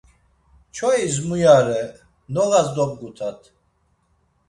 Çois 0.75 1.15
muya 1.27 1.57
re, 1.67 1.81
noğas 2.33 2.67
dobgutat. 2.75 3.39